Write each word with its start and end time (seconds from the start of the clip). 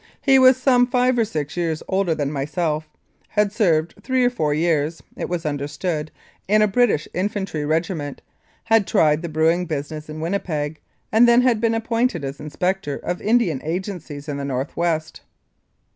He 0.19 0.39
was 0.39 0.57
some 0.57 0.87
five 0.87 1.15
or 1.19 1.25
six 1.25 1.55
years 1.55 1.83
older 1.87 2.15
than 2.15 2.31
myself; 2.31 2.89
had 3.27 3.51
served 3.51 3.93
three 4.01 4.25
or 4.25 4.31
four 4.31 4.51
years 4.51 5.03
(it 5.15 5.29
was 5.29 5.45
understood) 5.45 6.09
in 6.47 6.63
a 6.63 6.67
British 6.67 7.07
infantry 7.13 7.65
regiment; 7.65 8.23
had 8.63 8.87
tried 8.87 9.21
the 9.21 9.29
brewing 9.29 9.67
business 9.67 10.09
in 10.09 10.19
Winnipeg, 10.19 10.79
and 11.11 11.27
then 11.27 11.43
had 11.43 11.61
been 11.61 11.75
appointed 11.75 12.23
an 12.25 12.33
Inspector 12.39 12.95
of 13.03 13.21
Indian 13.21 13.61
Agencies 13.63 14.27
in 14.27 14.37
the 14.37 14.43
North 14.43 14.75
West. 14.75 15.21